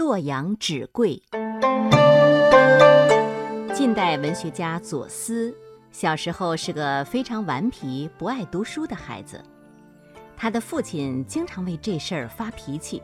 [0.00, 1.22] 洛阳纸贵。
[3.74, 5.54] 近代文学家左思
[5.92, 9.38] 小时候是个非常顽皮、不爱读书的孩子，
[10.38, 13.02] 他的父亲经常为这事儿发脾气。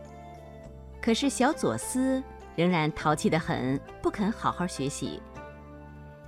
[1.02, 2.22] 可是小左思
[2.54, 5.20] 仍然淘气得很，不肯好好学习。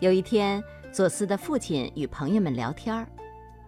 [0.01, 0.63] 有一天，
[0.93, 3.07] 左思的父亲与朋友们聊天，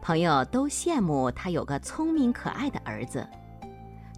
[0.03, 3.27] 朋友都羡慕他有个聪明可爱的儿子。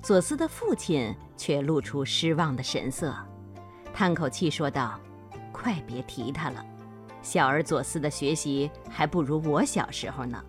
[0.02, 3.14] 左思的父亲却露出失望的神色，
[3.94, 4.98] 叹口气说道
[5.52, 6.64] ：“快别提他了，
[7.22, 10.42] 小儿左思的学习还不如我小时候呢，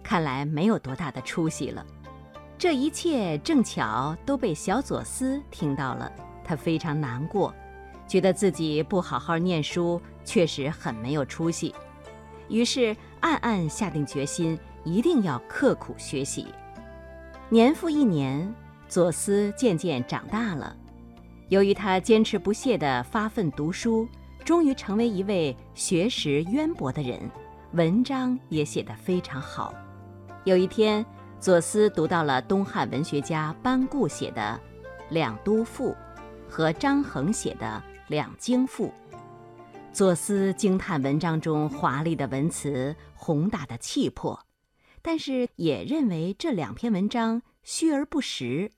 [0.00, 1.84] 看来没有多大的出息了。”
[2.56, 6.12] 这一切正巧都被小左思听到了，
[6.44, 7.52] 他非常难过，
[8.06, 11.74] 觉得自己不好好念书，确实很没有出息，
[12.48, 16.46] 于是暗暗下定决心，一定要刻苦学习。
[17.48, 18.54] 年复一年。
[18.90, 20.76] 左思渐渐长大了，
[21.48, 24.08] 由于他坚持不懈地发奋读书，
[24.44, 27.20] 终于成为一位学识渊博的人，
[27.74, 29.72] 文章也写得非常好。
[30.42, 31.06] 有一天，
[31.38, 34.60] 左思读到了东汉文学家班固写的
[35.14, 35.90] 《两都赋》
[36.48, 38.86] 和张衡写的《两京赋》，
[39.92, 44.44] 左思惊叹文章中华丽的文辞、宏大的气魄，
[45.00, 48.72] 但是也认为这两篇文章虚而不实。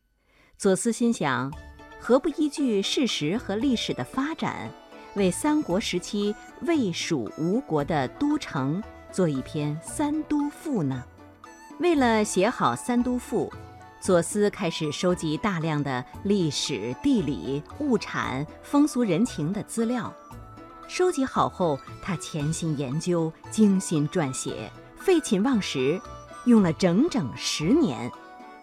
[0.62, 1.52] 左思心想，
[1.98, 4.70] 何不依据事实和历史的发展，
[5.16, 11.02] 为三国时期魏、蜀、吴国的都城做一篇《三都赋》呢？
[11.80, 13.52] 为了写好《三都赋》，
[14.00, 20.14] 左思开始收集大量的历史、地理、物产、风俗人情的资料。
[20.86, 26.00] 收集好后，他潜心研究，精心撰写，废寝忘食，
[26.44, 28.08] 用了整整十年。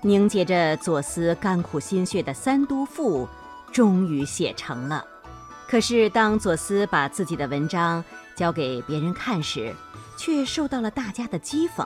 [0.01, 3.25] 凝结着左思甘苦心血的《三都赋》，
[3.73, 5.05] 终于写成了。
[5.67, 8.03] 可是，当左思把自己的文章
[8.35, 9.75] 交给别人看时，
[10.17, 11.85] 却受到了大家的讥讽。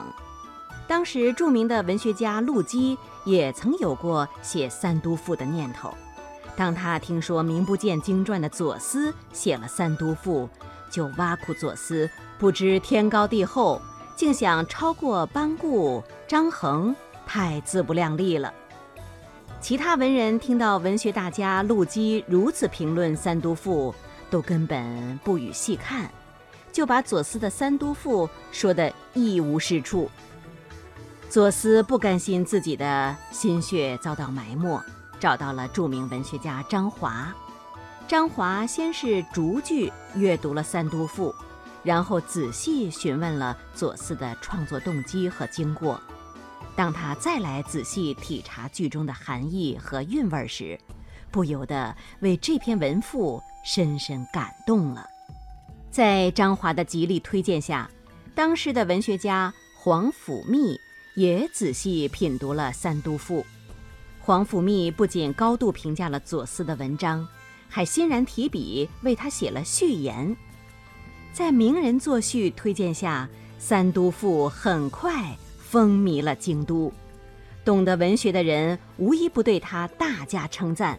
[0.86, 5.92] 当时，著名的文学家陆机也曾有过写《三都赋》的念头。
[6.56, 10.48] 当他听说名不见经传的左思写了《三都赋》，
[10.88, 12.08] 就挖苦左思
[12.38, 13.82] 不知天高地厚，
[14.14, 16.94] 竟想超过班固、张衡。
[17.26, 18.52] 太自不量力了。
[19.60, 23.92] 其他文人听到文学大家陆机如此评论《三都赋》，
[24.30, 26.10] 都根本不予细看，
[26.70, 30.10] 就把左思的《三都赋》说得一无是处。
[31.30, 34.80] 左思不甘心自己的心血遭到埋没，
[35.18, 37.34] 找到了著名文学家张华。
[38.06, 41.30] 张华先是逐句阅读了《三都赋》，
[41.82, 45.98] 然后仔细询问了左思的创作动机和经过。
[46.76, 50.78] 当他再来仔细体察剧中的含义和韵味时，
[51.30, 55.06] 不由得为这篇文赋深深感动了。
[55.90, 57.88] 在张华的极力推荐下，
[58.34, 60.76] 当时的文学家黄甫谧
[61.14, 63.40] 也仔细品读了《三都赋》。
[64.20, 67.24] 黄甫谧不仅高度评价了左思的文章，
[67.68, 70.36] 还欣然提笔为他写了序言。
[71.32, 73.28] 在名人作序推荐下，
[73.60, 75.36] 《三都赋》很快。
[75.74, 76.92] 风靡了京都，
[77.64, 80.96] 懂得文学的人无一不对他大加称赞，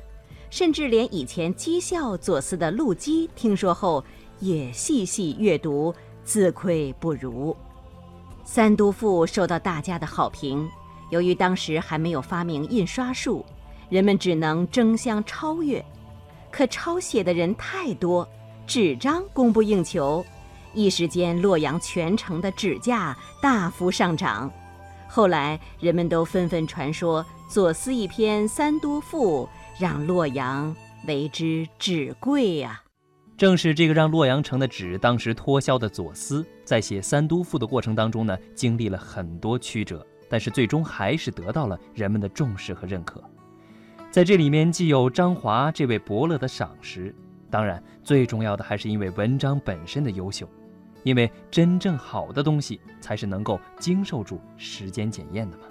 [0.50, 4.04] 甚至连以前讥笑左思的陆机听说后，
[4.42, 7.54] 也细细阅读，自愧不如。
[8.44, 10.70] 《三都赋》受到大家的好评，
[11.10, 13.46] 由于当时还没有发明印刷术，
[13.88, 15.82] 人们只能争相超越，
[16.52, 18.28] 可抄写的人太多，
[18.68, 20.26] 纸张供不应求，
[20.74, 24.52] 一时间洛阳全城的纸价大幅上涨。
[25.08, 29.48] 后来，人们都纷纷传说左思一篇《三都赋》，
[29.82, 30.76] 让洛阳
[31.08, 32.82] 为之纸贵呀。
[33.38, 43.24] 正是这个让洛阳城的纸当时脱销的左思，在写《三都赋》的过程当中呢，经历了很多曲折，但是最终还是得到了人们的重视和认可。
[44.10, 47.14] 在这里面，既有张华这位伯乐的赏识，
[47.50, 50.50] 当然最重要的还是因为文章本身的优秀。
[51.06, 55.66] 因为真正好的东西才是能够经受住时间检验的嘛。